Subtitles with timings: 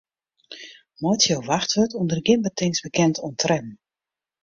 [1.03, 3.69] Meitsje jo wachtwurd ûnder gjin betingst bekend oan tredden.